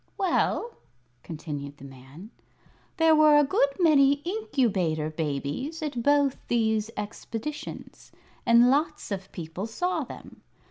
[0.17, 0.77] "Well,"
[1.21, 2.31] continued the man,
[2.97, 8.11] "there were a good many Incubator Babies at both those expositions,
[8.43, 10.41] and lots of people saw them.